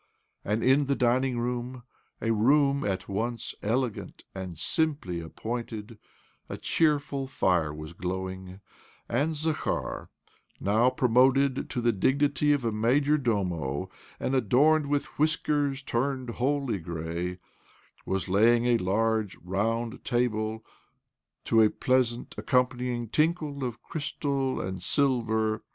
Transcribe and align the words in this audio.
And 0.43 0.63
in 0.63 0.87
the 0.87 0.95
dining 0.95 1.37
room— 1.37 1.83
a 2.23 2.31
room 2.33 2.83
at 2.83 3.07
once 3.07 3.53
elegant 3.61 4.23
and 4.33 4.57
simply 4.57 5.19
appointed— 5.19 5.99
a 6.49 6.57
cheerful 6.57 7.27
fire 7.27 7.71
was 7.71 7.93
glowing, 7.93 8.61
and 9.07 9.35
Zakhar, 9.35 10.09
now 10.59 10.89
promoted 10.89 11.69
to 11.69 11.81
the 11.81 11.91
dignity 11.91 12.51
of 12.51 12.65
a 12.65 12.71
major 12.71 13.19
domo, 13.19 13.91
and 14.19 14.33
adorned 14.33 14.87
with 14.87 15.05
whiskers 15.19 15.83
turned 15.83 16.31
wholly 16.31 16.79
grey, 16.79 17.37
was 18.03 18.27
laying 18.27 18.65
a 18.65 18.79
large, 18.79 19.37
round 19.43 20.03
table 20.03 20.65
to 21.45 21.61
a 21.61 21.69
pleasant 21.69 22.33
accompany 22.39 22.91
ing 22.91 23.07
tinkle 23.09 23.63
of 23.63 23.83
crystal 23.83 24.59
and' 24.59 24.81
silver 24.81 24.81
as 24.81 24.81
he' 24.81 24.81
Three 24.81 24.81
stringed, 24.81 25.29
lute 25.29 25.35
like 25.35 25.59
instrupients. 25.59 25.61